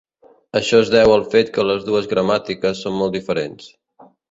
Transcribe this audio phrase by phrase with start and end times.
[0.59, 3.71] Això es deu al fet que les dues gramàtiques són molt diferents.